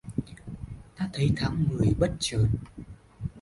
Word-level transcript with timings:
Ta 0.97 1.09
thấy 1.13 1.31
tháng 1.37 1.63
mười 1.69 1.93
bất 1.99 2.11
chợt 2.19 2.47